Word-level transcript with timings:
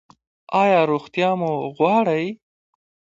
ایا 0.61 0.81
روغتیا 0.91 1.29
مو 1.39 1.51
غواړئ؟ 1.77 2.25